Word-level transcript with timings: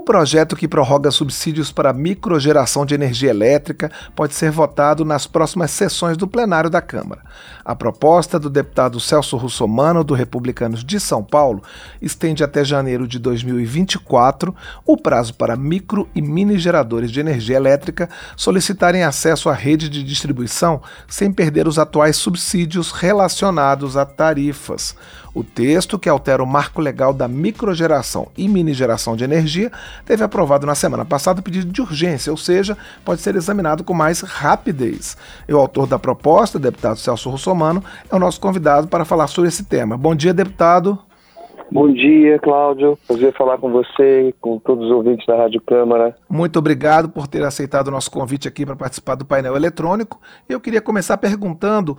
O 0.00 0.02
projeto 0.02 0.56
que 0.56 0.66
prorroga 0.66 1.10
subsídios 1.10 1.70
para 1.70 1.92
microgeração 1.92 2.86
de 2.86 2.94
energia 2.94 3.28
elétrica 3.28 3.92
pode 4.16 4.32
ser 4.32 4.50
votado 4.50 5.04
nas 5.04 5.26
próximas 5.26 5.70
sessões 5.72 6.16
do 6.16 6.26
plenário 6.26 6.70
da 6.70 6.80
Câmara. 6.80 7.20
A 7.62 7.76
proposta 7.76 8.38
do 8.38 8.48
deputado 8.48 8.98
Celso 8.98 9.36
Russomano, 9.36 10.02
do 10.02 10.14
Republicanos 10.14 10.82
de 10.82 10.98
São 10.98 11.22
Paulo, 11.22 11.62
estende 12.00 12.42
até 12.42 12.64
janeiro 12.64 13.06
de 13.06 13.18
2024 13.18 14.56
o 14.86 14.96
prazo 14.96 15.34
para 15.34 15.54
micro 15.54 16.08
e 16.14 16.22
mini 16.22 16.58
geradores 16.58 17.12
de 17.12 17.20
energia 17.20 17.56
elétrica 17.56 18.08
solicitarem 18.38 19.04
acesso 19.04 19.50
à 19.50 19.52
rede 19.52 19.90
de 19.90 20.02
distribuição 20.02 20.80
sem 21.06 21.30
perder 21.30 21.68
os 21.68 21.78
atuais 21.78 22.16
subsídios 22.16 22.90
relacionados 22.90 23.98
a 23.98 24.06
tarifas. 24.06 24.96
O 25.34 25.44
texto, 25.44 25.98
que 25.98 26.08
altera 26.08 26.42
o 26.42 26.46
marco 26.46 26.80
legal 26.80 27.12
da 27.12 27.28
microgeração 27.28 28.28
e 28.36 28.48
minigeração 28.48 29.14
de 29.14 29.24
energia, 29.24 29.70
teve 30.04 30.24
aprovado 30.24 30.66
na 30.66 30.74
semana 30.74 31.04
passada 31.04 31.40
o 31.40 31.42
pedido 31.42 31.70
de 31.70 31.80
urgência, 31.80 32.32
ou 32.32 32.36
seja, 32.36 32.76
pode 33.04 33.20
ser 33.20 33.36
examinado 33.36 33.84
com 33.84 33.94
mais 33.94 34.20
rapidez. 34.20 35.16
E 35.48 35.54
o 35.54 35.58
autor 35.58 35.86
da 35.86 35.98
proposta, 35.98 36.58
o 36.58 36.60
deputado 36.60 36.98
Celso 36.98 37.30
Russomano, 37.30 37.82
é 38.10 38.14
o 38.14 38.18
nosso 38.18 38.40
convidado 38.40 38.88
para 38.88 39.04
falar 39.04 39.28
sobre 39.28 39.48
esse 39.48 39.64
tema. 39.64 39.96
Bom 39.96 40.14
dia, 40.14 40.34
deputado. 40.34 40.98
Bom 41.72 41.92
dia, 41.92 42.36
Cláudio. 42.40 42.98
Prazer 43.06 43.32
falar 43.32 43.56
com 43.58 43.70
você, 43.70 44.34
com 44.40 44.58
todos 44.58 44.86
os 44.86 44.90
ouvintes 44.90 45.24
da 45.24 45.36
Rádio 45.36 45.60
Câmara. 45.60 46.16
Muito 46.28 46.58
obrigado 46.58 47.08
por 47.08 47.28
ter 47.28 47.44
aceitado 47.44 47.86
o 47.86 47.90
nosso 47.92 48.10
convite 48.10 48.48
aqui 48.48 48.66
para 48.66 48.74
participar 48.74 49.14
do 49.14 49.24
painel 49.24 49.54
eletrônico. 49.54 50.20
Eu 50.48 50.60
queria 50.60 50.80
começar 50.80 51.16
perguntando 51.16 51.96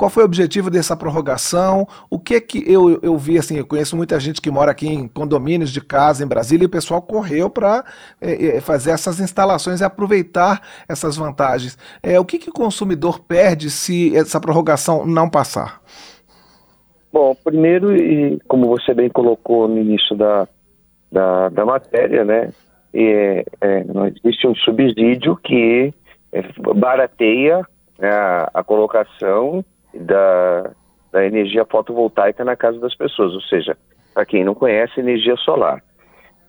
qual 0.00 0.08
foi 0.08 0.22
o 0.22 0.26
objetivo 0.26 0.70
dessa 0.70 0.96
prorrogação? 0.96 1.86
O 2.08 2.18
que 2.18 2.40
que 2.40 2.64
eu, 2.66 2.98
eu 3.02 3.18
vi, 3.18 3.36
assim, 3.36 3.58
eu 3.58 3.66
conheço 3.66 3.94
muita 3.94 4.18
gente 4.18 4.40
que 4.40 4.50
mora 4.50 4.70
aqui 4.70 4.88
em 4.88 5.06
condomínios 5.06 5.70
de 5.70 5.78
casa 5.78 6.24
em 6.24 6.26
Brasília 6.26 6.64
e 6.64 6.66
o 6.66 6.70
pessoal 6.70 7.02
correu 7.02 7.50
para 7.50 7.84
é, 8.18 8.56
é, 8.56 8.60
fazer 8.62 8.92
essas 8.92 9.20
instalações 9.20 9.82
e 9.82 9.84
aproveitar 9.84 10.62
essas 10.88 11.18
vantagens. 11.18 11.76
É, 12.02 12.18
o 12.18 12.24
que, 12.24 12.38
que 12.38 12.48
o 12.48 12.52
consumidor 12.52 13.20
perde 13.20 13.68
se 13.68 14.16
essa 14.16 14.40
prorrogação 14.40 15.04
não 15.04 15.28
passar? 15.28 15.82
Bom, 17.12 17.36
primeiro, 17.44 17.94
e 17.94 18.40
como 18.48 18.68
você 18.68 18.94
bem 18.94 19.10
colocou 19.10 19.68
no 19.68 19.78
início 19.78 20.16
da, 20.16 20.48
da, 21.12 21.50
da 21.50 21.66
matéria, 21.66 22.24
né, 22.24 22.50
é, 22.94 23.44
é, 23.60 23.84
existe 24.24 24.46
um 24.48 24.54
subsídio 24.54 25.36
que 25.36 25.92
é, 26.32 26.42
barateia 26.74 27.60
né, 27.98 28.08
a, 28.08 28.50
a 28.54 28.64
colocação 28.64 29.62
da, 29.94 30.70
da 31.12 31.24
energia 31.24 31.64
fotovoltaica 31.64 32.44
na 32.44 32.56
casa 32.56 32.78
das 32.78 32.94
pessoas, 32.94 33.34
ou 33.34 33.40
seja, 33.42 33.76
para 34.14 34.24
quem 34.24 34.44
não 34.44 34.54
conhece, 34.54 35.00
energia 35.00 35.36
solar. 35.36 35.82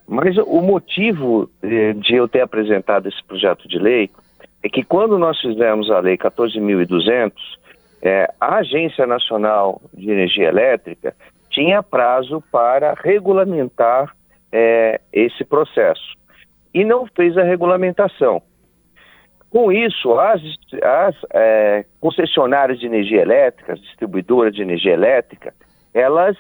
Mas 0.08 0.38
o 0.38 0.62
motivo 0.62 1.50
de, 1.62 1.94
de 1.94 2.16
eu 2.16 2.28
ter 2.28 2.42
apresentado 2.42 3.08
esse 3.08 3.24
projeto 3.24 3.68
de 3.68 3.78
lei 3.78 4.10
é 4.64 4.70
que 4.70 4.84
quando 4.84 5.18
nós 5.18 5.40
fizemos 5.40 5.90
a 5.90 6.00
Lei 6.00 6.18
14.200, 6.18 7.32
é, 8.02 8.32
a 8.40 8.58
Agência 8.58 9.06
Nacional 9.06 9.82
de 9.94 10.10
Energia 10.10 10.50
Elétrica 10.50 11.16
tinha 11.50 11.84
prazo 11.84 12.44
para 12.52 12.94
regulamentar 12.94 14.16
é, 14.52 15.00
esse 15.12 15.44
processo 15.44 16.16
e 16.74 16.84
não 16.84 17.06
fez 17.06 17.38
a 17.38 17.44
regulamentação. 17.44 18.42
Com 19.52 19.70
isso, 19.70 20.18
as, 20.18 20.42
as 20.82 21.16
é, 21.34 21.86
concessionárias 22.00 22.80
de 22.80 22.86
energia 22.86 23.22
elétrica, 23.22 23.74
as 23.74 23.82
distribuidoras 23.82 24.56
de 24.56 24.62
energia 24.62 24.94
elétrica, 24.94 25.54
elas 25.94 26.38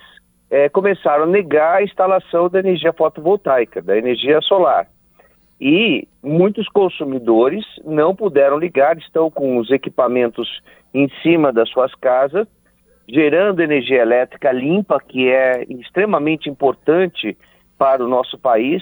é, 0.49 0.69
começaram 0.69 1.25
a 1.25 1.27
negar 1.27 1.75
a 1.75 1.83
instalação 1.83 2.49
da 2.49 2.59
energia 2.59 2.93
fotovoltaica, 2.93 3.81
da 3.81 3.97
energia 3.97 4.39
solar. 4.41 4.87
E 5.59 6.07
muitos 6.23 6.69
consumidores 6.69 7.65
não 7.83 8.15
puderam 8.15 8.57
ligar, 8.57 8.97
estão 8.97 9.29
com 9.29 9.57
os 9.57 9.69
equipamentos 9.71 10.61
em 10.93 11.09
cima 11.21 11.51
das 11.51 11.69
suas 11.69 11.93
casas, 11.95 12.47
gerando 13.07 13.61
energia 13.61 14.01
elétrica 14.01 14.53
limpa, 14.53 15.01
que 15.05 15.29
é 15.29 15.65
extremamente 15.69 16.49
importante 16.49 17.37
para 17.77 18.03
o 18.03 18.07
nosso 18.07 18.39
país, 18.39 18.81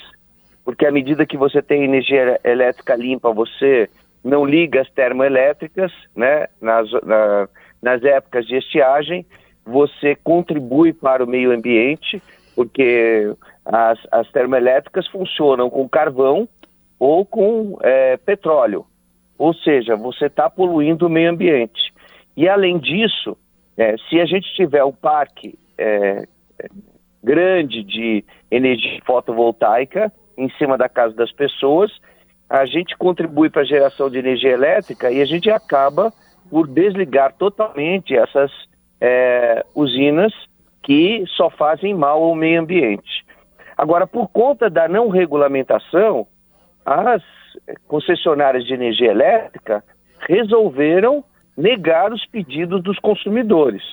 porque 0.63 0.85
à 0.85 0.91
medida 0.91 1.25
que 1.25 1.35
você 1.35 1.63
tem 1.63 1.83
energia 1.83 2.39
elétrica 2.43 2.95
limpa, 2.95 3.33
você 3.33 3.89
não 4.23 4.45
liga 4.45 4.81
as 4.81 4.89
termoelétricas, 4.91 5.91
né, 6.15 6.47
nas, 6.61 6.91
na, 7.03 7.47
nas 7.81 8.03
épocas 8.03 8.45
de 8.45 8.55
estiagem, 8.57 9.25
você 9.65 10.15
contribui 10.15 10.93
para 10.93 11.23
o 11.23 11.27
meio 11.27 11.51
ambiente, 11.51 12.21
porque 12.55 13.33
as, 13.65 13.99
as 14.11 14.29
termoelétricas 14.31 15.07
funcionam 15.07 15.69
com 15.69 15.87
carvão 15.87 16.47
ou 16.97 17.25
com 17.25 17.77
é, 17.81 18.17
petróleo, 18.17 18.85
ou 19.37 19.53
seja, 19.53 19.95
você 19.95 20.25
está 20.25 20.49
poluindo 20.49 21.07
o 21.07 21.09
meio 21.09 21.29
ambiente. 21.29 21.93
E 22.35 22.47
além 22.47 22.77
disso, 22.77 23.37
é, 23.77 23.95
se 24.09 24.19
a 24.19 24.25
gente 24.25 24.53
tiver 24.55 24.83
um 24.83 24.91
parque 24.91 25.57
é, 25.77 26.27
grande 27.23 27.83
de 27.83 28.23
energia 28.51 28.99
fotovoltaica 29.05 30.11
em 30.37 30.49
cima 30.57 30.77
da 30.77 30.89
casa 30.89 31.13
das 31.15 31.31
pessoas, 31.31 31.91
a 32.49 32.65
gente 32.65 32.97
contribui 32.97 33.49
para 33.49 33.61
a 33.61 33.65
geração 33.65 34.09
de 34.09 34.17
energia 34.17 34.51
elétrica 34.51 35.11
e 35.11 35.21
a 35.21 35.25
gente 35.25 35.49
acaba 35.51 36.11
por 36.49 36.67
desligar 36.67 37.33
totalmente 37.33 38.15
essas 38.15 38.51
é, 38.99 39.63
usinas 39.75 40.33
que 40.81 41.23
só 41.37 41.49
fazem 41.49 41.93
mal 41.93 42.23
ao 42.23 42.33
meio 42.33 42.61
ambiente. 42.61 43.23
Agora, 43.77 44.07
por 44.07 44.27
conta 44.29 44.69
da 44.69 44.87
não 44.87 45.09
regulamentação, 45.09 46.27
as 46.83 47.21
concessionárias 47.87 48.65
de 48.65 48.73
energia 48.73 49.11
elétrica 49.11 49.83
resolveram 50.27 51.23
negar 51.55 52.11
os 52.11 52.25
pedidos 52.25 52.81
dos 52.81 52.97
consumidores. 52.99 53.83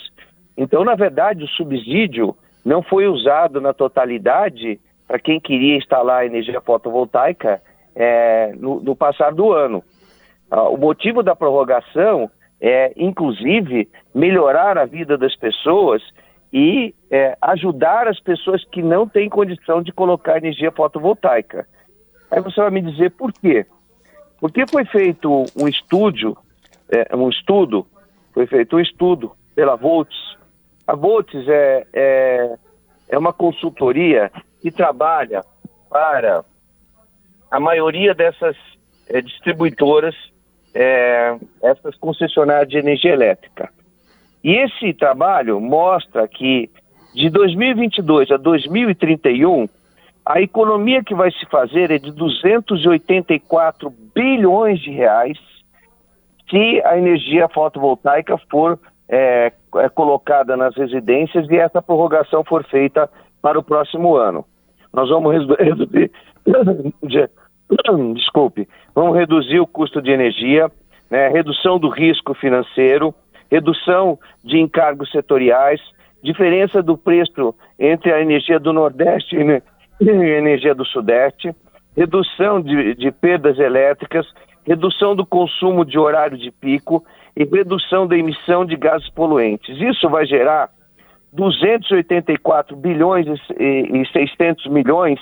Então, 0.56 0.82
na 0.82 0.94
verdade, 0.94 1.44
o 1.44 1.48
subsídio 1.48 2.34
não 2.64 2.82
foi 2.82 3.06
usado 3.06 3.60
na 3.60 3.74
totalidade 3.74 4.80
para 5.06 5.18
quem 5.18 5.38
queria 5.38 5.76
instalar 5.76 6.24
energia 6.24 6.60
fotovoltaica 6.60 7.60
é, 7.96 8.52
no, 8.56 8.80
no, 8.80 8.94
passar 8.94 9.32
do 9.32 9.52
ano. 9.52 9.82
Ah, 10.50 10.68
o 10.68 10.76
motivo 10.76 11.22
da 11.22 11.34
prorrogação 11.34 12.30
é, 12.60 12.92
inclusive, 12.96 13.88
melhorar 14.14 14.78
a 14.78 14.84
vida 14.84 15.16
das 15.18 15.34
pessoas 15.36 16.02
e 16.52 16.94
é, 17.10 17.36
ajudar 17.42 18.08
as 18.08 18.20
pessoas 18.20 18.64
que 18.70 18.82
não 18.82 19.08
têm 19.08 19.28
condição 19.28 19.82
de 19.82 19.92
colocar 19.92 20.38
energia 20.38 20.70
fotovoltaica. 20.70 21.66
Aí 22.30 22.40
você 22.40 22.60
vai 22.60 22.70
me 22.70 22.82
dizer 22.82 23.10
por 23.12 23.32
quê? 23.32 23.66
Porque 24.40 24.66
foi 24.66 24.84
feito 24.84 25.44
um 25.56 25.68
estúdio, 25.68 26.36
é, 26.90 27.14
um 27.14 27.28
estudo, 27.28 27.86
foi 28.32 28.46
feito 28.46 28.76
um 28.76 28.80
estudo 28.80 29.32
pela 29.54 29.76
Volts. 29.76 30.36
A 30.86 30.94
Volts 30.94 31.48
é, 31.48 31.86
é, 31.92 32.54
é 33.08 33.18
uma 33.18 33.32
consultoria 33.32 34.30
que 34.60 34.70
trabalha 34.70 35.42
para 35.90 36.44
a 37.56 37.60
maioria 37.60 38.14
dessas 38.14 38.54
é, 39.08 39.22
distribuidoras, 39.22 40.14
é, 40.74 41.34
essas 41.62 41.96
concessionárias 41.96 42.68
de 42.68 42.76
energia 42.76 43.14
elétrica. 43.14 43.70
E 44.44 44.52
esse 44.52 44.92
trabalho 44.92 45.58
mostra 45.58 46.28
que 46.28 46.68
de 47.14 47.30
2022 47.30 48.30
a 48.30 48.36
2031, 48.36 49.66
a 50.26 50.42
economia 50.42 51.02
que 51.02 51.14
vai 51.14 51.30
se 51.30 51.46
fazer 51.46 51.90
é 51.90 51.98
de 51.98 52.12
284 52.12 53.90
bilhões 54.14 54.78
de 54.80 54.90
reais 54.90 55.38
se 56.50 56.82
a 56.84 56.98
energia 56.98 57.48
fotovoltaica 57.48 58.36
for 58.50 58.78
é, 59.08 59.50
é, 59.76 59.88
colocada 59.88 60.58
nas 60.58 60.76
residências 60.76 61.48
e 61.48 61.56
essa 61.56 61.80
prorrogação 61.80 62.44
for 62.44 62.62
feita 62.64 63.08
para 63.40 63.58
o 63.58 63.62
próximo 63.62 64.14
ano. 64.14 64.44
Nós 64.92 65.08
vamos 65.08 65.34
reduzir 65.58 66.10
desculpe, 68.14 68.68
vamos 68.94 69.16
reduzir 69.16 69.60
o 69.60 69.66
custo 69.66 70.00
de 70.00 70.10
energia, 70.10 70.70
né, 71.10 71.28
redução 71.28 71.78
do 71.78 71.88
risco 71.88 72.34
financeiro, 72.34 73.14
redução 73.50 74.18
de 74.44 74.58
encargos 74.58 75.10
setoriais, 75.10 75.80
diferença 76.22 76.82
do 76.82 76.96
preço 76.96 77.54
entre 77.78 78.12
a 78.12 78.20
energia 78.20 78.58
do 78.58 78.72
Nordeste 78.72 79.36
e 79.36 80.10
a 80.10 80.38
energia 80.38 80.74
do 80.74 80.84
Sudeste, 80.84 81.54
redução 81.96 82.60
de, 82.60 82.94
de 82.94 83.10
perdas 83.10 83.58
elétricas, 83.58 84.26
redução 84.64 85.14
do 85.14 85.24
consumo 85.24 85.84
de 85.84 85.98
horário 85.98 86.36
de 86.36 86.50
pico 86.50 87.04
e 87.36 87.44
redução 87.44 88.06
da 88.06 88.16
emissão 88.16 88.64
de 88.64 88.76
gases 88.76 89.08
poluentes. 89.10 89.80
Isso 89.80 90.08
vai 90.08 90.26
gerar 90.26 90.70
284 91.32 92.74
bilhões 92.76 93.26
e 93.58 94.04
600 94.12 94.66
milhões 94.66 95.20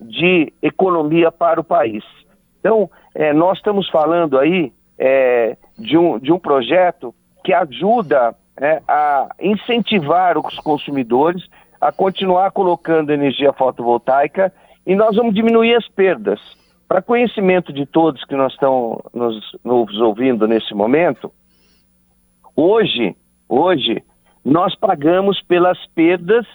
de 0.00 0.52
economia 0.62 1.30
para 1.32 1.60
o 1.60 1.64
país. 1.64 2.04
Então, 2.60 2.90
é, 3.14 3.32
nós 3.32 3.58
estamos 3.58 3.88
falando 3.88 4.38
aí 4.38 4.72
é, 4.98 5.56
de, 5.78 5.96
um, 5.96 6.18
de 6.18 6.32
um 6.32 6.38
projeto 6.38 7.14
que 7.44 7.52
ajuda 7.52 8.34
é, 8.60 8.82
a 8.88 9.28
incentivar 9.40 10.38
os 10.38 10.58
consumidores 10.58 11.44
a 11.80 11.92
continuar 11.92 12.50
colocando 12.50 13.12
energia 13.12 13.52
fotovoltaica 13.52 14.52
e 14.86 14.94
nós 14.94 15.16
vamos 15.16 15.34
diminuir 15.34 15.74
as 15.74 15.86
perdas. 15.88 16.40
Para 16.88 17.02
conhecimento 17.02 17.72
de 17.72 17.84
todos 17.84 18.24
que 18.24 18.34
nós 18.34 18.52
estão 18.52 19.02
nos, 19.12 19.40
nos 19.64 20.00
ouvindo 20.00 20.46
nesse 20.46 20.72
momento, 20.72 21.32
hoje, 22.54 23.14
hoje, 23.48 24.02
nós 24.44 24.74
pagamos 24.76 25.42
pelas 25.42 25.78
perdas 25.94 26.46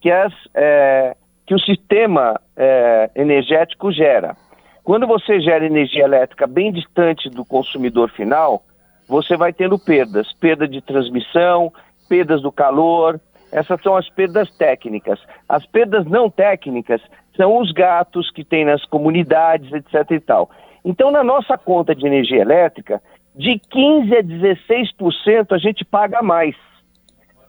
que, 0.00 0.10
as, 0.10 0.32
é, 0.54 1.16
que 1.50 1.54
o 1.56 1.58
sistema 1.58 2.40
é, 2.56 3.10
energético 3.16 3.90
gera. 3.90 4.36
Quando 4.84 5.04
você 5.04 5.40
gera 5.40 5.66
energia 5.66 6.04
elétrica 6.04 6.46
bem 6.46 6.70
distante 6.70 7.28
do 7.28 7.44
consumidor 7.44 8.08
final, 8.10 8.62
você 9.08 9.36
vai 9.36 9.52
tendo 9.52 9.76
perdas, 9.76 10.32
perda 10.34 10.68
de 10.68 10.80
transmissão, 10.80 11.72
perdas 12.08 12.40
do 12.40 12.52
calor, 12.52 13.20
essas 13.50 13.82
são 13.82 13.96
as 13.96 14.08
perdas 14.10 14.48
técnicas. 14.58 15.18
As 15.48 15.66
perdas 15.66 16.06
não 16.06 16.30
técnicas 16.30 17.02
são 17.36 17.58
os 17.58 17.72
gatos 17.72 18.30
que 18.30 18.44
tem 18.44 18.64
nas 18.64 18.84
comunidades, 18.84 19.72
etc 19.72 20.08
e 20.08 20.20
tal. 20.20 20.48
Então, 20.84 21.10
na 21.10 21.24
nossa 21.24 21.58
conta 21.58 21.96
de 21.96 22.06
energia 22.06 22.42
elétrica, 22.42 23.02
de 23.34 23.58
15 23.58 24.16
a 24.16 24.22
16% 24.22 25.50
a 25.50 25.58
gente 25.58 25.84
paga 25.84 26.22
mais. 26.22 26.54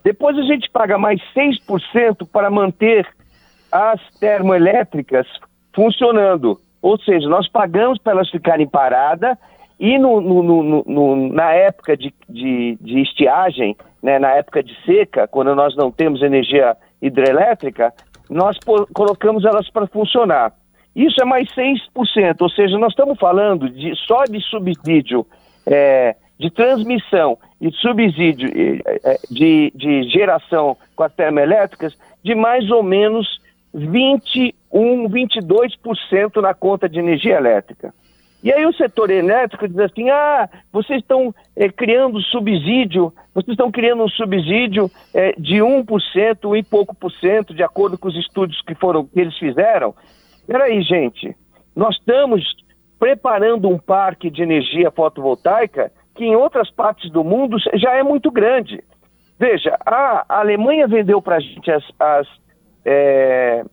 Depois 0.03 0.35
a 0.39 0.41
gente 0.41 0.67
paga 0.71 0.97
mais 0.97 1.21
6% 1.35 2.27
para 2.27 2.49
manter 2.49 3.07
as 3.71 3.99
termoelétricas 4.19 5.27
funcionando. 5.73 6.59
Ou 6.81 6.97
seja, 6.99 7.27
nós 7.29 7.47
pagamos 7.47 7.99
para 7.99 8.13
elas 8.13 8.29
ficarem 8.29 8.67
paradas 8.67 9.37
e 9.79 9.97
no, 9.97 10.21
no, 10.21 10.83
no, 10.83 11.33
na 11.33 11.53
época 11.53 11.97
de, 11.97 12.13
de, 12.29 12.77
de 12.79 13.01
estiagem, 13.01 13.75
né, 14.01 14.19
na 14.19 14.29
época 14.31 14.61
de 14.61 14.75
seca, 14.85 15.27
quando 15.27 15.55
nós 15.55 15.75
não 15.75 15.91
temos 15.91 16.21
energia 16.21 16.77
hidrelétrica, 17.01 17.91
nós 18.29 18.57
colocamos 18.93 19.43
elas 19.43 19.69
para 19.71 19.87
funcionar. 19.87 20.53
Isso 20.95 21.21
é 21.21 21.25
mais 21.25 21.47
6%, 21.55 21.77
ou 22.41 22.49
seja, 22.49 22.77
nós 22.77 22.91
estamos 22.91 23.17
falando 23.17 23.69
de, 23.69 23.95
só 24.05 24.25
de 24.25 24.39
subsídio 24.41 25.25
é, 25.65 26.15
de 26.37 26.51
transmissão 26.51 27.37
e 27.59 27.71
subsídio 27.71 28.49
é, 29.03 29.17
de, 29.31 29.71
de 29.75 30.03
geração 30.09 30.77
com 30.95 31.03
as 31.03 31.13
termoelétricas 31.13 31.97
de 32.23 32.35
mais 32.35 32.69
ou 32.69 32.83
menos 32.83 33.40
21, 33.73 35.09
22% 35.09 36.41
na 36.41 36.53
conta 36.53 36.89
de 36.89 36.99
energia 36.99 37.37
elétrica. 37.37 37.93
E 38.43 38.51
aí 38.51 38.65
o 38.65 38.73
setor 38.73 39.11
elétrico 39.11 39.67
diz 39.67 39.77
assim, 39.77 40.09
ah, 40.09 40.49
vocês 40.71 41.01
estão 41.01 41.33
é, 41.55 41.69
criando 41.69 42.19
subsídio, 42.21 43.13
vocês 43.35 43.53
estão 43.53 43.71
criando 43.71 44.03
um 44.03 44.09
subsídio 44.09 44.89
é, 45.13 45.33
de 45.37 45.57
1% 45.57 46.57
e 46.57 46.63
pouco 46.63 46.95
por 46.95 47.11
cento, 47.11 47.53
de 47.53 47.61
acordo 47.61 47.99
com 47.99 48.07
os 48.07 48.17
estudos 48.17 48.59
que 48.63 48.73
foram 48.73 49.05
que 49.05 49.19
eles 49.19 49.37
fizeram. 49.37 49.93
Peraí, 50.47 50.81
gente, 50.81 51.35
nós 51.75 51.95
estamos 51.95 52.43
preparando 52.99 53.69
um 53.69 53.77
parque 53.77 54.29
de 54.29 54.41
energia 54.41 54.89
fotovoltaica 54.89 55.91
que 56.15 56.25
em 56.25 56.35
outras 56.35 56.69
partes 56.71 57.11
do 57.11 57.23
mundo 57.23 57.57
já 57.75 57.95
é 57.95 58.03
muito 58.03 58.31
grande. 58.31 58.83
Veja, 59.39 59.77
a 59.85 60.25
Alemanha 60.27 60.87
vendeu 60.87 61.21
para 61.21 61.37
a 61.37 61.39
gente 61.39 61.71
as, 61.71 61.83
as, 61.99 62.27
é, 62.85 63.63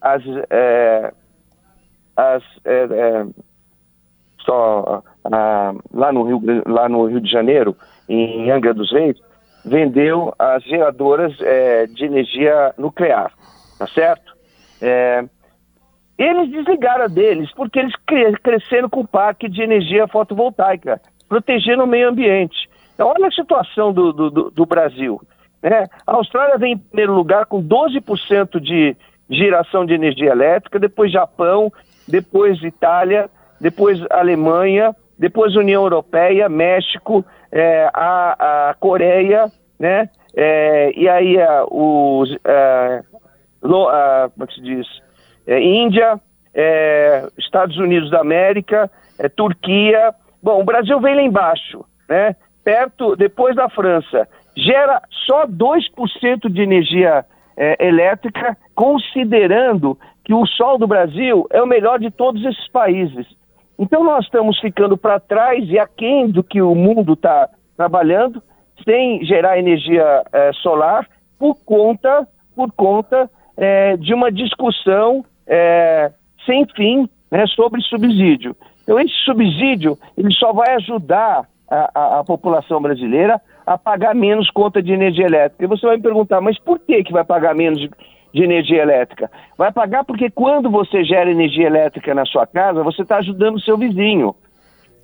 as, 0.00 0.22
é, 0.50 1.12
as 2.16 2.42
é, 2.64 3.26
só 4.40 5.02
ah, 5.24 5.74
lá, 5.92 6.12
no 6.12 6.22
Rio, 6.22 6.42
lá 6.66 6.88
no 6.88 7.06
Rio 7.06 7.20
de 7.20 7.30
Janeiro, 7.30 7.76
em 8.08 8.50
Angra 8.50 8.72
dos 8.72 8.92
Reis, 8.92 9.18
vendeu 9.64 10.32
as 10.38 10.62
geradoras 10.62 11.34
é, 11.40 11.86
de 11.86 12.04
energia 12.04 12.72
nuclear, 12.78 13.32
tá 13.78 13.86
certo? 13.88 14.34
É, 14.80 15.24
eles 16.16 16.50
desligaram 16.50 17.08
deles 17.08 17.50
porque 17.54 17.78
eles 17.78 17.94
cresceram 18.42 18.88
com 18.88 19.00
o 19.00 19.08
parque 19.08 19.48
de 19.48 19.60
energia 19.60 20.06
fotovoltaica, 20.06 21.00
protegendo 21.28 21.84
o 21.84 21.86
meio 21.86 22.08
ambiente. 22.08 22.70
Então, 22.94 23.08
olha 23.08 23.26
a 23.26 23.32
situação 23.32 23.92
do, 23.92 24.12
do, 24.12 24.50
do 24.50 24.66
Brasil. 24.66 25.20
Né? 25.62 25.86
A 26.06 26.12
Austrália 26.14 26.58
vem 26.58 26.72
em 26.72 26.78
primeiro 26.78 27.14
lugar 27.14 27.46
com 27.46 27.62
12% 27.62 28.60
de 28.60 28.96
geração 29.28 29.84
de 29.84 29.94
energia 29.94 30.30
elétrica, 30.30 30.78
depois 30.78 31.12
Japão, 31.12 31.72
depois 32.06 32.62
Itália, 32.62 33.28
depois 33.60 34.00
Alemanha, 34.10 34.94
depois 35.18 35.56
União 35.56 35.82
Europeia, 35.82 36.48
México, 36.48 37.24
é, 37.50 37.88
a, 37.92 38.68
a, 38.70 38.74
Coreia, 38.74 39.50
né? 39.78 40.08
É, 40.34 40.92
e 40.94 41.08
aí 41.08 41.36
é, 41.36 41.62
os 41.70 42.36
é, 42.44 43.02
lo, 43.62 43.86
como 44.34 44.44
é 44.48 44.54
se 44.54 44.60
diz? 44.60 44.86
Índia, 45.48 46.20
Estados 47.38 47.76
Unidos 47.78 48.10
da 48.10 48.20
América, 48.20 48.90
Turquia. 49.36 50.12
Bom, 50.42 50.60
o 50.60 50.64
Brasil 50.64 51.00
vem 51.00 51.14
lá 51.14 51.22
embaixo, 51.22 51.84
né? 52.08 52.34
Perto, 52.64 53.14
depois 53.14 53.54
da 53.54 53.68
França, 53.70 54.28
gera 54.56 55.02
só 55.26 55.46
2% 55.46 56.50
de 56.50 56.62
energia 56.62 57.24
elétrica, 57.78 58.56
considerando 58.74 59.98
que 60.24 60.34
o 60.34 60.44
sol 60.46 60.76
do 60.76 60.86
Brasil 60.86 61.46
é 61.50 61.62
o 61.62 61.66
melhor 61.66 61.98
de 61.98 62.10
todos 62.10 62.44
esses 62.44 62.68
países. 62.68 63.26
Então 63.78 64.02
nós 64.02 64.24
estamos 64.24 64.58
ficando 64.58 64.96
para 64.96 65.20
trás 65.20 65.68
e 65.68 65.78
aquém 65.78 66.28
do 66.28 66.42
que 66.42 66.60
o 66.60 66.74
mundo 66.74 67.12
está 67.12 67.48
trabalhando, 67.76 68.42
sem 68.84 69.24
gerar 69.24 69.58
energia 69.58 70.22
é, 70.32 70.52
solar, 70.54 71.06
por 71.38 71.54
conta, 71.64 72.26
por 72.54 72.72
conta 72.72 73.30
é, 73.56 73.96
de 73.96 74.14
uma 74.14 74.32
discussão 74.32 75.24
é, 75.46 76.10
sem 76.44 76.66
fim 76.74 77.08
né, 77.30 77.46
sobre 77.48 77.80
subsídio. 77.82 78.56
Então 78.82 78.98
esse 78.98 79.14
subsídio 79.24 79.98
ele 80.16 80.32
só 80.32 80.52
vai 80.52 80.74
ajudar 80.76 81.46
a, 81.70 81.90
a, 81.94 82.20
a, 82.20 82.24
população 82.24 82.80
brasileira 82.80 83.40
a 83.66 83.76
pagar 83.76 84.14
menos 84.14 84.48
conta 84.50 84.80
de 84.80 84.92
energia 84.92 85.26
elétrica. 85.26 85.64
E 85.64 85.66
você 85.66 85.84
vai 85.84 85.96
me 85.96 86.02
perguntar, 86.02 86.40
mas 86.40 86.56
por 86.58 86.78
que, 86.78 87.02
que 87.02 87.12
vai 87.12 87.24
pagar 87.24 87.54
menos 87.54 87.80
de, 87.80 87.90
energia 88.34 88.82
elétrica. 88.82 89.30
Vai 89.56 89.72
pagar 89.72 90.04
porque 90.04 90.28
quando 90.28 90.70
você 90.70 91.02
gera 91.02 91.30
energia 91.30 91.66
elétrica 91.66 92.14
na 92.14 92.26
sua 92.26 92.46
casa, 92.46 92.82
você 92.82 93.00
está 93.00 93.16
ajudando 93.16 93.56
o 93.56 93.60
seu 93.60 93.78
vizinho. 93.78 94.34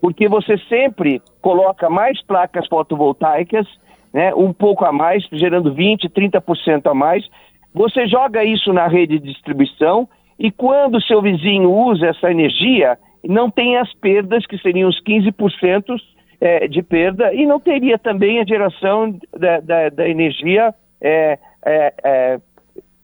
Porque 0.02 0.28
você 0.28 0.58
sempre 0.68 1.22
coloca 1.40 1.88
mais 1.88 2.22
placas 2.22 2.68
fotovoltaicas, 2.68 3.66
né, 4.12 4.34
um 4.34 4.52
pouco 4.52 4.84
a 4.84 4.92
mais, 4.92 5.26
gerando 5.32 5.74
20%, 5.74 6.10
30% 6.10 6.90
a 6.90 6.94
mais. 6.94 7.26
Você 7.72 8.06
joga 8.06 8.44
isso 8.44 8.70
na 8.70 8.86
rede 8.86 9.18
de 9.18 9.32
distribuição 9.32 10.06
e 10.38 10.50
quando 10.50 10.96
o 10.96 11.02
seu 11.02 11.22
vizinho 11.22 11.72
usa 11.72 12.08
essa 12.08 12.30
energia, 12.30 12.98
não 13.24 13.50
tem 13.50 13.78
as 13.78 13.90
perdas, 13.94 14.44
que 14.44 14.58
seriam 14.58 14.90
os 14.90 15.02
15% 15.02 15.96
é, 16.42 16.66
de 16.66 16.82
perda, 16.82 17.32
e 17.32 17.46
não 17.46 17.60
teria 17.60 17.96
também 17.96 18.40
a 18.40 18.44
geração 18.44 19.16
da, 19.32 19.60
da, 19.60 19.88
da 19.90 20.08
energia 20.08 20.74
é, 21.00 21.38
é, 21.64 21.94
é 22.02 22.40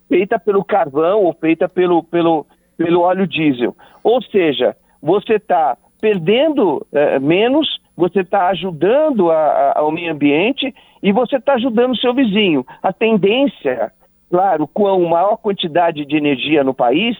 feita 0.08 0.40
pelo 0.40 0.64
carvão 0.64 1.22
ou 1.22 1.32
feita 1.34 1.68
pelo, 1.68 2.02
pelo, 2.02 2.44
pelo 2.76 3.02
óleo 3.02 3.28
diesel. 3.28 3.76
Ou 4.02 4.20
seja, 4.22 4.76
você 5.00 5.34
está 5.34 5.78
perdendo 6.00 6.84
é, 6.92 7.20
menos, 7.20 7.80
você 7.96 8.22
está 8.22 8.48
ajudando 8.48 9.30
a, 9.30 9.36
a, 9.36 9.78
ao 9.78 9.92
meio 9.92 10.12
ambiente 10.12 10.74
e 11.00 11.12
você 11.12 11.36
está 11.36 11.54
ajudando 11.54 11.92
o 11.92 11.96
seu 11.96 12.12
vizinho. 12.12 12.66
A 12.82 12.92
tendência, 12.92 13.92
claro, 14.28 14.66
com 14.66 14.88
a 14.88 14.98
maior 14.98 15.36
quantidade 15.36 16.04
de 16.04 16.16
energia 16.16 16.64
no 16.64 16.74
país, 16.74 17.16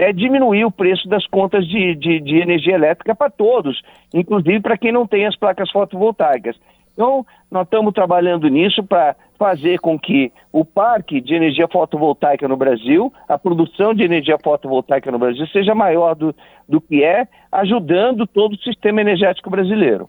é 0.00 0.12
diminuir 0.14 0.64
o 0.64 0.70
preço 0.70 1.06
das 1.08 1.26
contas 1.26 1.66
de, 1.68 1.94
de, 1.94 2.20
de 2.20 2.38
energia 2.38 2.74
elétrica 2.74 3.14
para 3.14 3.30
todos, 3.30 3.82
inclusive 4.14 4.58
para 4.60 4.78
quem 4.78 4.90
não 4.90 5.06
tem 5.06 5.26
as 5.26 5.36
placas 5.36 5.70
fotovoltaicas. 5.70 6.56
Então, 6.94 7.24
nós 7.50 7.64
estamos 7.64 7.92
trabalhando 7.92 8.48
nisso 8.48 8.82
para 8.82 9.14
fazer 9.38 9.78
com 9.78 9.98
que 9.98 10.32
o 10.52 10.64
parque 10.64 11.20
de 11.20 11.34
energia 11.34 11.66
fotovoltaica 11.68 12.48
no 12.48 12.56
Brasil, 12.56 13.12
a 13.28 13.38
produção 13.38 13.94
de 13.94 14.02
energia 14.02 14.36
fotovoltaica 14.42 15.10
no 15.10 15.18
Brasil, 15.18 15.46
seja 15.46 15.74
maior 15.74 16.14
do, 16.14 16.34
do 16.68 16.80
que 16.80 17.04
é, 17.04 17.26
ajudando 17.52 18.26
todo 18.26 18.54
o 18.54 18.58
sistema 18.58 19.00
energético 19.00 19.50
brasileiro. 19.50 20.08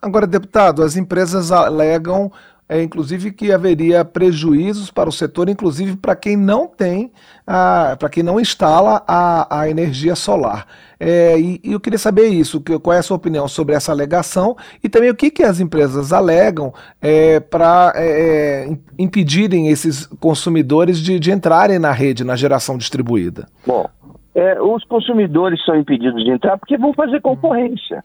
Agora, 0.00 0.26
deputado, 0.26 0.82
as 0.82 0.96
empresas 0.96 1.52
alegam 1.52 2.30
é, 2.72 2.82
inclusive 2.82 3.32
que 3.32 3.52
haveria 3.52 4.02
prejuízos 4.02 4.90
para 4.90 5.06
o 5.06 5.12
setor, 5.12 5.50
inclusive 5.50 5.94
para 5.94 6.16
quem 6.16 6.38
não 6.38 6.66
tem, 6.66 7.12
para 7.44 8.08
quem 8.10 8.22
não 8.22 8.40
instala 8.40 9.02
a, 9.06 9.60
a 9.60 9.68
energia 9.68 10.14
solar. 10.14 10.66
É, 10.98 11.38
e, 11.38 11.60
e, 11.62 11.72
eu 11.72 11.80
queria 11.80 11.98
saber 11.98 12.28
isso, 12.28 12.62
que, 12.62 12.78
qual 12.78 12.96
é 12.96 13.00
a 13.00 13.02
sua 13.02 13.18
opinião 13.18 13.46
sobre 13.46 13.74
essa 13.74 13.92
alegação 13.92 14.56
e 14.82 14.88
também 14.88 15.10
o 15.10 15.14
que, 15.14 15.30
que 15.30 15.42
as 15.42 15.60
empresas 15.60 16.14
alegam 16.14 16.72
é, 17.02 17.40
para 17.40 17.92
é, 17.94 18.68
é, 18.70 18.78
impedirem 18.98 19.68
esses 19.68 20.06
consumidores 20.06 20.98
de, 20.98 21.18
de 21.18 21.30
entrarem 21.30 21.78
na 21.78 21.92
rede, 21.92 22.24
na 22.24 22.36
geração 22.36 22.78
distribuída. 22.78 23.48
Bom, 23.66 23.86
é, 24.34 24.62
os 24.62 24.82
consumidores 24.84 25.62
são 25.64 25.76
impedidos 25.76 26.24
de 26.24 26.30
entrar 26.30 26.56
porque 26.56 26.78
vão 26.78 26.94
fazer 26.94 27.20
concorrência. 27.20 28.02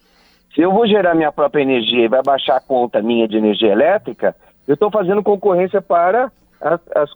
Se 0.53 0.61
eu 0.61 0.71
vou 0.71 0.87
gerar 0.87 1.13
minha 1.13 1.31
própria 1.31 1.61
energia 1.61 2.03
e 2.05 2.09
vai 2.09 2.23
baixar 2.23 2.57
a 2.57 2.59
conta 2.59 3.01
minha 3.01 3.27
de 3.27 3.37
energia 3.37 3.71
elétrica, 3.71 4.35
eu 4.67 4.73
estou 4.73 4.91
fazendo 4.91 5.23
concorrência 5.23 5.81
para 5.81 6.31
as, 6.59 6.79
as, 6.95 7.09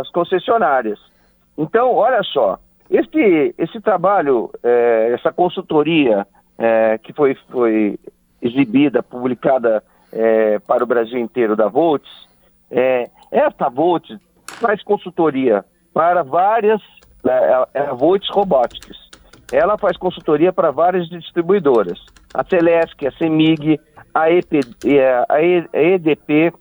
as, 0.00 0.10
concessionárias. 0.10 0.98
Então, 1.56 1.94
olha 1.94 2.22
só, 2.22 2.58
esse, 2.90 3.54
esse 3.56 3.80
trabalho, 3.80 4.50
é, 4.62 5.12
essa 5.14 5.32
consultoria 5.32 6.26
é, 6.58 6.98
que 6.98 7.12
foi, 7.12 7.34
foi 7.50 7.98
exibida, 8.40 9.02
publicada 9.02 9.82
é, 10.12 10.58
para 10.60 10.84
o 10.84 10.86
Brasil 10.86 11.18
inteiro 11.18 11.56
da 11.56 11.68
Volts, 11.68 12.28
é, 12.70 13.08
essa 13.30 13.68
Volts 13.68 14.18
faz 14.46 14.82
consultoria 14.82 15.64
para 15.94 16.22
várias, 16.22 16.80
é, 17.26 17.80
é 17.80 17.80
a 17.80 17.94
Volts 17.94 18.28
Robotics. 18.30 19.10
Ela 19.52 19.76
faz 19.76 19.96
consultoria 19.96 20.52
para 20.52 20.70
várias 20.70 21.08
distribuidoras. 21.08 21.98
A 22.32 22.42
Celesc, 22.42 23.06
a 23.06 23.12
Semig, 23.12 23.78
a, 24.14 24.30
EP, 24.30 24.52
é, 24.86 25.24
a 25.28 25.42
EDP, 25.42 26.52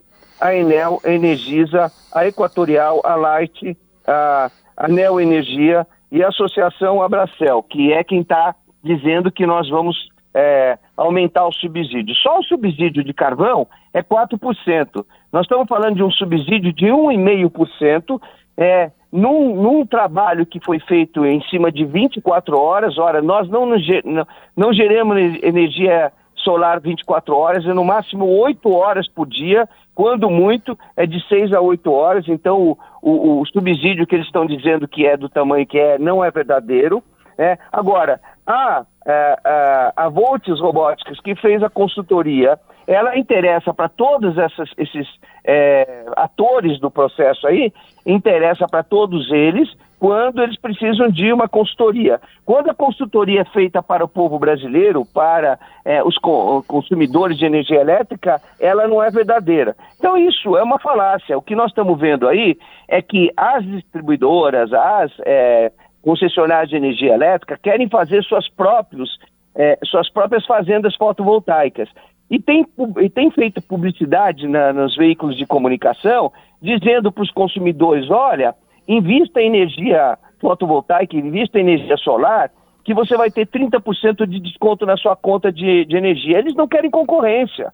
a 0.41 0.55
Enel, 0.55 0.99
a 1.05 1.09
Energisa, 1.09 1.91
a 2.13 2.25
Equatorial, 2.25 2.99
a 3.03 3.15
Light, 3.15 3.77
a, 4.07 4.49
a 4.75 4.87
Neo 4.87 5.19
Energia 5.19 5.85
e 6.11 6.23
a 6.23 6.29
Associação 6.29 7.01
Abracel, 7.01 7.61
que 7.63 7.93
é 7.93 8.03
quem 8.03 8.21
está 8.21 8.55
dizendo 8.83 9.31
que 9.31 9.45
nós 9.45 9.69
vamos 9.69 10.09
é, 10.33 10.77
aumentar 10.97 11.45
o 11.45 11.53
subsídio. 11.53 12.15
Só 12.15 12.39
o 12.39 12.43
subsídio 12.43 13.03
de 13.03 13.13
carvão 13.13 13.67
é 13.93 14.01
4%. 14.01 15.05
Nós 15.31 15.43
estamos 15.43 15.67
falando 15.67 15.95
de 15.95 16.03
um 16.03 16.11
subsídio 16.11 16.73
de 16.73 16.87
1,5%, 16.87 18.19
é, 18.57 18.91
num, 19.11 19.55
num, 19.61 19.85
trabalho 19.85 20.45
que 20.45 20.59
foi 20.63 20.79
feito 20.79 21.25
em 21.25 21.41
cima 21.49 21.71
de 21.71 21.85
24 21.85 22.57
horas. 22.57 22.97
Ora, 22.97 23.21
nós 23.21 23.47
não, 23.49 23.65
não, 23.65 24.27
não 24.55 24.73
geramos 24.73 25.17
energia 25.43 26.11
solar 26.43 26.79
24 26.79 27.35
horas, 27.35 27.65
é 27.65 27.73
no 27.73 27.83
máximo 27.83 28.25
8 28.25 28.71
horas 28.71 29.07
por 29.07 29.27
dia, 29.27 29.67
quando 29.93 30.29
muito 30.29 30.77
é 30.95 31.05
de 31.05 31.25
6 31.27 31.53
a 31.53 31.61
8 31.61 31.91
horas, 31.91 32.27
então 32.27 32.59
o, 32.61 32.77
o, 33.01 33.41
o 33.41 33.45
subsídio 33.47 34.07
que 34.07 34.15
eles 34.15 34.25
estão 34.25 34.45
dizendo 34.45 34.87
que 34.87 35.05
é 35.05 35.17
do 35.17 35.29
tamanho 35.29 35.65
que 35.65 35.77
é 35.77 35.97
não 35.99 36.23
é 36.23 36.31
verdadeiro. 36.31 37.03
É. 37.37 37.57
Agora, 37.71 38.19
a, 38.45 38.85
a, 39.05 39.39
a, 39.45 39.93
a 39.95 40.07
Robóticas, 40.07 41.19
que 41.21 41.35
fez 41.35 41.63
a 41.63 41.69
consultoria, 41.69 42.59
ela 42.91 43.17
interessa 43.17 43.73
para 43.73 43.87
todos 43.87 44.37
essas, 44.37 44.69
esses 44.77 45.07
é, 45.45 46.05
atores 46.17 46.79
do 46.79 46.91
processo 46.91 47.47
aí, 47.47 47.71
interessa 48.05 48.67
para 48.67 48.83
todos 48.83 49.31
eles 49.31 49.69
quando 49.97 50.41
eles 50.41 50.59
precisam 50.59 51.09
de 51.09 51.31
uma 51.31 51.47
consultoria. 51.47 52.19
Quando 52.43 52.69
a 52.69 52.73
consultoria 52.73 53.41
é 53.41 53.45
feita 53.45 53.83
para 53.83 54.03
o 54.03 54.07
povo 54.07 54.39
brasileiro, 54.39 55.05
para 55.05 55.59
é, 55.85 56.03
os 56.03 56.17
co 56.17 56.63
consumidores 56.67 57.37
de 57.37 57.45
energia 57.45 57.79
elétrica, 57.79 58.41
ela 58.59 58.87
não 58.87 59.01
é 59.01 59.09
verdadeira. 59.11 59.75
Então 59.97 60.17
isso 60.17 60.57
é 60.57 60.63
uma 60.63 60.79
falácia. 60.79 61.37
O 61.37 61.41
que 61.41 61.55
nós 61.55 61.69
estamos 61.69 61.99
vendo 61.99 62.27
aí 62.27 62.57
é 62.87 63.01
que 63.01 63.31
as 63.37 63.63
distribuidoras, 63.63 64.73
as 64.73 65.11
é, 65.23 65.71
concessionárias 66.01 66.69
de 66.69 66.75
energia 66.75 67.13
elétrica 67.13 67.59
querem 67.61 67.87
fazer 67.87 68.23
suas, 68.23 68.49
próprios, 68.49 69.19
é, 69.55 69.77
suas 69.85 70.09
próprias 70.09 70.45
fazendas 70.47 70.95
fotovoltaicas. 70.95 71.87
E 72.31 72.39
tem, 72.39 72.65
e 73.01 73.09
tem 73.09 73.29
feito 73.29 73.61
publicidade 73.61 74.47
na, 74.47 74.71
nos 74.71 74.95
veículos 74.95 75.35
de 75.35 75.45
comunicação 75.45 76.31
dizendo 76.61 77.11
para 77.11 77.23
os 77.23 77.31
consumidores: 77.31 78.09
olha, 78.09 78.55
invista 78.87 79.41
em 79.41 79.47
energia 79.47 80.17
fotovoltaica, 80.39 81.17
invista 81.17 81.59
em 81.59 81.63
energia 81.63 81.97
solar, 81.97 82.49
que 82.85 82.93
você 82.93 83.17
vai 83.17 83.29
ter 83.29 83.45
30% 83.47 84.25
de 84.25 84.39
desconto 84.39 84.85
na 84.85 84.95
sua 84.95 85.13
conta 85.13 85.51
de, 85.51 85.83
de 85.83 85.97
energia. 85.97 86.39
Eles 86.39 86.55
não 86.55 86.69
querem 86.69 86.89
concorrência. 86.89 87.73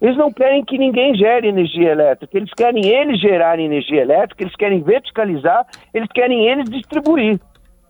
Eles 0.00 0.16
não 0.16 0.32
querem 0.32 0.64
que 0.64 0.78
ninguém 0.78 1.14
gere 1.14 1.48
energia 1.48 1.90
elétrica, 1.90 2.34
eles 2.34 2.50
querem 2.54 2.86
eles 2.86 3.20
gerarem 3.20 3.66
energia 3.66 4.00
elétrica, 4.00 4.42
eles 4.42 4.56
querem 4.56 4.80
verticalizar, 4.80 5.66
eles 5.92 6.08
querem 6.08 6.46
eles 6.48 6.70
distribuir. 6.70 7.38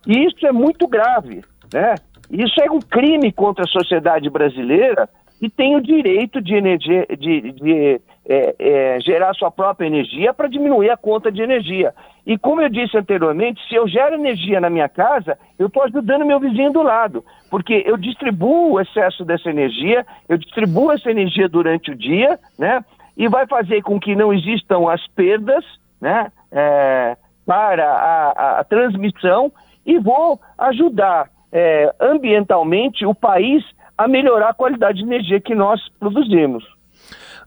E 0.09 0.25
isso 0.25 0.45
é 0.45 0.50
muito 0.50 0.88
grave, 0.88 1.45
né? 1.73 1.95
Isso 2.29 2.61
é 2.61 2.69
um 2.69 2.81
crime 2.81 3.31
contra 3.31 3.64
a 3.64 3.69
sociedade 3.69 4.29
brasileira 4.29 5.09
e 5.41 5.49
tem 5.49 5.75
o 5.75 5.81
direito 5.81 6.41
de, 6.41 6.55
energia, 6.55 7.07
de, 7.19 7.53
de 7.53 8.01
é, 8.29 8.55
é, 8.59 9.01
gerar 9.01 9.33
sua 9.35 9.51
própria 9.51 9.87
energia 9.87 10.35
para 10.35 10.49
diminuir 10.49 10.91
a 10.91 10.97
conta 10.97 11.33
de 11.33 11.41
energia. 11.41 11.95
E 12.27 12.37
como 12.37 12.61
eu 12.61 12.69
disse 12.69 12.97
anteriormente, 12.97 13.61
se 13.67 13.75
eu 13.75 13.89
gero 13.89 14.17
energia 14.17 14.61
na 14.61 14.69
minha 14.69 14.89
casa, 14.89 15.39
eu 15.59 15.69
estou 15.69 15.83
ajudando 15.85 16.27
meu 16.27 16.39
vizinho 16.39 16.73
do 16.73 16.83
lado, 16.83 17.25
porque 17.51 17.83
eu 17.87 17.97
distribuo 17.97 18.73
o 18.73 18.81
excesso 18.81 19.25
dessa 19.25 19.49
energia, 19.49 20.07
eu 20.29 20.37
distribuo 20.37 20.93
essa 20.93 21.11
energia 21.11 21.49
durante 21.49 21.91
o 21.91 21.97
dia, 21.97 22.39
né? 22.59 22.85
E 23.17 23.27
vai 23.29 23.47
fazer 23.47 23.83
com 23.83 23.99
que 23.99 24.15
não 24.15 24.33
existam 24.33 24.91
as 24.91 25.07
perdas, 25.09 25.65
né? 26.01 26.31
É, 26.53 27.17
para 27.47 27.85
a, 27.85 28.31
a, 28.31 28.61
a 28.61 28.65
transmissão 28.65 29.51
e 29.85 29.99
vou 29.99 30.39
ajudar 30.59 31.29
é, 31.51 31.93
ambientalmente 32.01 33.05
o 33.05 33.15
país 33.15 33.65
a 34.00 34.09
melhorar 34.09 34.49
a 34.49 34.54
qualidade 34.54 34.99
de 34.99 35.04
energia 35.04 35.38
que 35.38 35.54
nós 35.54 35.78
produzimos. 35.99 36.64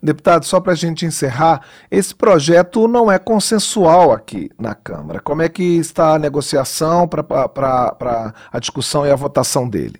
Deputado, 0.01 0.45
só 0.45 0.59
para 0.59 0.73
a 0.73 0.75
gente 0.75 1.03
encerrar, 1.03 1.61
esse 1.89 2.13
projeto 2.13 2.87
não 2.87 3.11
é 3.11 3.17
consensual 3.17 4.11
aqui 4.11 4.51
na 4.59 4.75
Câmara. 4.75 5.19
Como 5.19 5.41
é 5.41 5.49
que 5.49 5.63
está 5.63 6.13
a 6.13 6.19
negociação 6.19 7.07
para 7.07 8.33
a 8.51 8.59
discussão 8.59 9.03
e 9.05 9.11
a 9.11 9.15
votação 9.15 9.67
dele? 9.67 9.99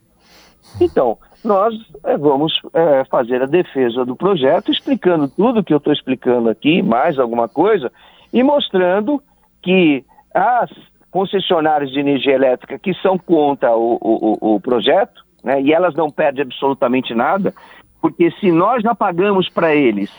Então, 0.80 1.18
nós 1.44 1.74
é, 2.04 2.18
vamos 2.18 2.54
é, 2.74 3.04
fazer 3.06 3.42
a 3.42 3.48
defesa 3.48 4.06
do 4.06 4.16
projeto, 4.16 4.72
explicando 4.72 5.28
tudo 5.30 5.64
que 5.64 5.74
eu 5.74 5.78
estou 5.78 5.94
explicando 5.94 6.50
aqui, 6.50 6.84
mais 6.84 7.18
alguma 7.18 7.48
coisa, 7.48 7.92
e 8.32 8.44
mostrando 8.44 9.24
que 9.62 10.06
as 10.34 10.70
concessionárias 11.10 11.92
de 11.92 12.00
energia 12.00 12.34
elétrica 12.34 12.78
que 12.78 12.94
são 12.96 13.18
contra 13.18 13.76
o, 13.76 13.98
o, 14.02 14.56
o 14.56 14.60
projeto, 14.60 15.23
né, 15.44 15.62
e 15.62 15.74
elas 15.74 15.94
não 15.96 16.10
perdem 16.10 16.44
absolutamente 16.44 17.14
nada, 17.14 17.54
porque 18.02 18.32
se 18.40 18.52
nós 18.52 18.84
já 18.84 18.96
pagamos 18.96 19.50
para 19.50 19.76
eles 19.76 20.12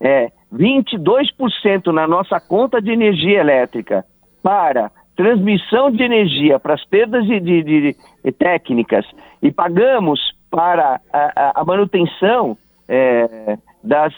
é, 0.00 0.30
22% 0.52 1.92
na 1.92 2.06
nossa 2.06 2.40
conta 2.40 2.80
de 2.80 2.90
energia 2.90 3.40
elétrica 3.40 4.04
para 4.42 4.90
transmissão 5.16 5.90
de 5.90 6.02
energia 6.02 6.58
para 6.58 6.74
as 6.74 6.84
perdas 6.84 7.24
de, 7.24 7.40
de, 7.40 7.62
de, 7.62 7.96
de, 8.24 8.32
técnicas 8.32 9.06
e 9.40 9.50
pagamos 9.50 10.20
para 10.50 11.00
a, 11.12 11.60
a 11.60 11.64
manutenção 11.64 12.56
é, 12.88 13.56
das, 13.82 14.12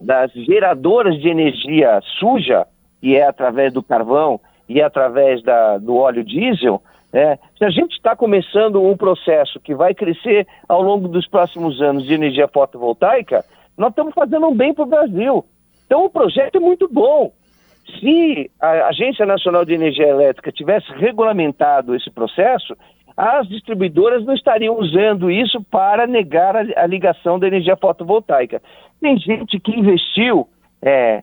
das 0.00 0.32
geradoras 0.32 1.18
de 1.20 1.28
energia 1.28 2.00
suja, 2.18 2.66
que 3.00 3.16
é 3.16 3.26
através 3.26 3.72
do 3.72 3.82
carvão 3.82 4.40
e 4.68 4.82
através 4.82 5.42
da, 5.42 5.78
do 5.78 5.96
óleo 5.96 6.24
diesel, 6.24 6.82
é, 7.12 7.38
se 7.58 7.64
a 7.64 7.70
gente 7.70 7.92
está 7.92 8.14
começando 8.14 8.82
um 8.82 8.96
processo 8.96 9.58
que 9.60 9.74
vai 9.74 9.94
crescer 9.94 10.46
ao 10.68 10.82
longo 10.82 11.08
dos 11.08 11.26
próximos 11.26 11.80
anos 11.82 12.04
de 12.04 12.14
energia 12.14 12.48
fotovoltaica, 12.48 13.44
nós 13.76 13.90
estamos 13.90 14.14
fazendo 14.14 14.46
um 14.46 14.54
bem 14.54 14.72
para 14.72 14.84
o 14.84 14.88
Brasil. 14.88 15.44
Então 15.86 16.04
o 16.04 16.10
projeto 16.10 16.56
é 16.56 16.60
muito 16.60 16.88
bom. 16.88 17.32
Se 17.98 18.50
a 18.60 18.88
Agência 18.88 19.26
Nacional 19.26 19.64
de 19.64 19.74
Energia 19.74 20.06
Elétrica 20.06 20.52
tivesse 20.52 20.92
regulamentado 20.92 21.96
esse 21.96 22.08
processo, 22.10 22.76
as 23.16 23.48
distribuidoras 23.48 24.24
não 24.24 24.34
estariam 24.34 24.78
usando 24.78 25.30
isso 25.30 25.60
para 25.64 26.06
negar 26.06 26.56
a, 26.56 26.86
ligação 26.86 27.38
da 27.38 27.48
energia 27.48 27.76
fotovoltaica. 27.76 28.62
Tem 29.00 29.18
gente 29.18 29.58
que 29.58 29.78
investiu 29.78 30.46
é, 30.80 31.22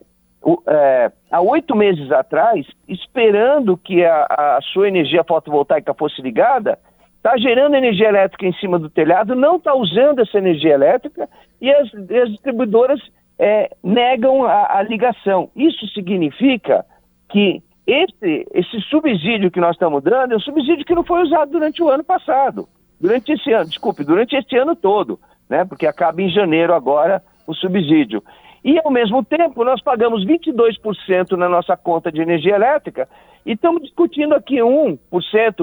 é, 0.67 1.11
há 1.29 1.41
oito 1.41 1.75
meses 1.75 2.11
atrás, 2.11 2.65
esperando 2.87 3.75
que 3.75 4.05
a, 4.05 4.25
a 4.29 4.59
sua 4.71 4.87
energia 4.87 5.23
fotovoltaica 5.23 5.93
fosse 5.93 6.21
ligada, 6.21 6.79
está 7.17 7.37
gerando 7.37 7.75
energia 7.75 8.07
elétrica 8.07 8.45
em 8.45 8.53
cima 8.53 8.79
do 8.79 8.89
telhado, 8.89 9.35
não 9.35 9.57
está 9.57 9.75
usando 9.75 10.19
essa 10.19 10.37
energia 10.37 10.73
elétrica 10.73 11.27
e 11.59 11.69
as, 11.69 11.93
as 11.93 12.29
distribuidoras 12.29 13.01
é, 13.37 13.69
negam 13.83 14.45
a, 14.45 14.77
a, 14.77 14.83
ligação. 14.83 15.49
Isso 15.53 15.85
significa 15.89 16.85
que 17.29 17.61
esse, 17.85 18.47
esse 18.53 18.81
subsídio 18.89 19.51
que 19.51 19.59
nós 19.59 19.75
estamos 19.75 20.01
dando 20.03 20.33
é 20.33 20.37
um 20.37 20.41
subsídio 20.41 20.85
que 20.85 20.95
não 20.95 21.03
foi 21.03 21.23
usado 21.23 21.51
durante 21.51 21.83
o 21.83 21.89
ano 21.89 22.03
passado, 22.03 22.67
durante 22.99 23.33
esse 23.33 23.51
ano, 23.51 23.69
desculpe, 23.69 24.03
durante 24.03 24.35
esse 24.35 24.55
ano 24.57 24.75
todo, 24.75 25.19
né? 25.49 25.65
Porque 25.65 25.85
acaba 25.85 26.21
em 26.21 26.29
janeiro 26.29 26.73
agora 26.73 27.21
o 27.45 27.53
subsídio. 27.53 28.23
E, 28.63 28.79
ao 28.79 28.91
mesmo 28.91 29.23
tempo, 29.23 29.63
nós 29.63 29.81
pagamos 29.81 30.25
22% 30.25 31.31
na 31.37 31.47
nossa 31.47 31.77
conta 31.77 32.11
de 32.11 32.21
energia 32.21 32.55
elétrica 32.55 33.07
e 33.45 33.53
estamos 33.53 33.81
discutindo 33.81 34.35
aqui 34.35 34.57
1%, 34.57 34.97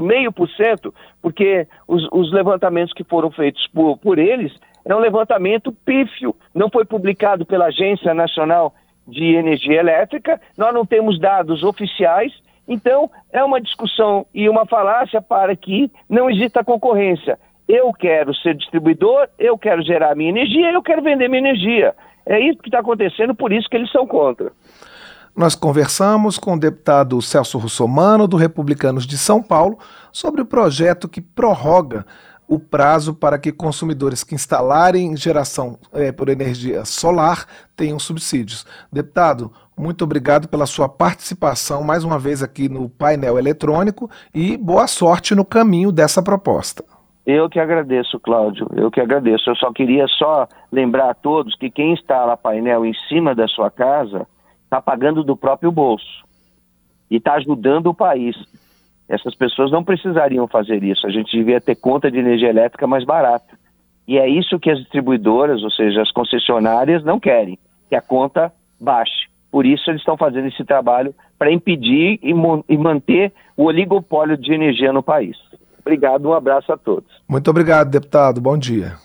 meio 0.00 0.32
por 0.32 0.48
cento, 0.50 0.94
porque 1.20 1.66
os, 1.86 2.08
os, 2.10 2.32
levantamentos 2.32 2.94
que 2.94 3.04
foram 3.04 3.30
feitos 3.30 3.66
por, 3.68 3.98
por 3.98 4.18
eles 4.18 4.52
é 4.86 4.94
um 4.94 5.00
levantamento 5.00 5.70
pífio, 5.84 6.34
não 6.54 6.70
foi 6.70 6.86
publicado 6.86 7.44
pela 7.44 7.66
Agência 7.66 8.14
Nacional 8.14 8.74
de 9.06 9.34
Energia 9.34 9.80
Elétrica, 9.80 10.40
nós 10.56 10.72
não 10.72 10.86
temos 10.86 11.20
dados 11.20 11.62
oficiais, 11.62 12.32
então 12.66 13.10
é 13.30 13.44
uma 13.44 13.60
discussão 13.60 14.24
e 14.32 14.48
uma 14.48 14.64
falácia 14.64 15.20
para 15.20 15.54
que 15.54 15.90
não 16.08 16.30
exista 16.30 16.64
concorrência. 16.64 17.38
Eu 17.68 17.92
quero 17.92 18.34
ser 18.34 18.54
distribuidor, 18.54 19.28
eu 19.38 19.56
quero 19.56 19.82
gerar 19.82 20.14
minha 20.14 20.30
energia, 20.30 20.70
eu 20.70 20.82
quero 20.82 21.02
vender 21.02 21.28
minha 21.28 21.40
energia. 21.40 21.94
É 22.26 22.38
isso 22.38 22.58
que 22.58 22.68
está 22.68 22.80
acontecendo, 22.80 23.34
por 23.34 23.52
isso 23.52 23.68
que 23.68 23.76
eles 23.76 23.90
são 23.90 24.06
contra. 24.06 24.52
Nós 25.36 25.54
conversamos 25.54 26.38
com 26.38 26.54
o 26.54 26.60
deputado 26.60 27.20
Celso 27.20 27.58
Russomano, 27.58 28.28
do 28.28 28.36
Republicanos 28.36 29.06
de 29.06 29.18
São 29.18 29.42
Paulo, 29.42 29.78
sobre 30.12 30.40
o 30.40 30.46
projeto 30.46 31.08
que 31.08 31.20
prorroga 31.20 32.06
o 32.46 32.58
prazo 32.58 33.14
para 33.14 33.38
que 33.38 33.50
consumidores 33.50 34.22
que 34.22 34.34
instalarem 34.34 35.16
geração 35.16 35.78
é, 35.92 36.12
por 36.12 36.28
energia 36.28 36.84
solar 36.84 37.46
tenham 37.74 37.98
subsídios. 37.98 38.66
Deputado, 38.92 39.50
muito 39.76 40.04
obrigado 40.04 40.46
pela 40.46 40.66
sua 40.66 40.88
participação 40.88 41.82
mais 41.82 42.04
uma 42.04 42.18
vez 42.18 42.42
aqui 42.42 42.68
no 42.68 42.88
painel 42.88 43.38
eletrônico 43.38 44.08
e 44.32 44.56
boa 44.56 44.86
sorte 44.86 45.34
no 45.34 45.44
caminho 45.44 45.90
dessa 45.90 46.22
proposta. 46.22 46.84
Eu 47.26 47.48
que 47.48 47.58
agradeço, 47.58 48.20
Cláudio. 48.20 48.68
Eu 48.74 48.90
que 48.90 49.00
agradeço. 49.00 49.48
Eu 49.48 49.56
só 49.56 49.72
queria 49.72 50.06
só 50.08 50.46
lembrar 50.70 51.10
a 51.10 51.14
todos 51.14 51.56
que 51.56 51.70
quem 51.70 51.92
instala 51.92 52.36
painel 52.36 52.84
em 52.84 52.92
cima 53.08 53.34
da 53.34 53.48
sua 53.48 53.70
casa 53.70 54.26
está 54.64 54.80
pagando 54.80 55.24
do 55.24 55.36
próprio 55.36 55.72
bolso 55.72 56.24
e 57.10 57.16
está 57.16 57.34
ajudando 57.34 57.86
o 57.86 57.94
país. 57.94 58.36
Essas 59.08 59.34
pessoas 59.34 59.70
não 59.70 59.84
precisariam 59.84 60.46
fazer 60.46 60.82
isso. 60.82 61.06
A 61.06 61.10
gente 61.10 61.36
devia 61.36 61.60
ter 61.60 61.76
conta 61.76 62.10
de 62.10 62.18
energia 62.18 62.48
elétrica 62.50 62.86
mais 62.86 63.04
barata. 63.04 63.58
E 64.06 64.18
é 64.18 64.28
isso 64.28 64.58
que 64.58 64.70
as 64.70 64.78
distribuidoras, 64.78 65.62
ou 65.62 65.70
seja, 65.70 66.02
as 66.02 66.10
concessionárias, 66.10 67.02
não 67.04 67.18
querem, 67.18 67.58
que 67.88 67.94
a 67.94 68.02
conta 68.02 68.52
baixe. 68.78 69.28
Por 69.50 69.64
isso 69.64 69.88
eles 69.90 70.00
estão 70.00 70.16
fazendo 70.16 70.48
esse 70.48 70.64
trabalho 70.64 71.14
para 71.38 71.52
impedir 71.52 72.18
e, 72.22 72.34
e 72.68 72.76
manter 72.76 73.32
o 73.56 73.64
oligopólio 73.64 74.36
de 74.36 74.52
energia 74.52 74.92
no 74.92 75.02
país. 75.02 75.38
Obrigado, 75.84 76.26
um 76.26 76.32
abraço 76.32 76.72
a 76.72 76.78
todos. 76.78 77.10
Muito 77.28 77.50
obrigado, 77.50 77.90
deputado. 77.90 78.40
Bom 78.40 78.56
dia. 78.56 78.96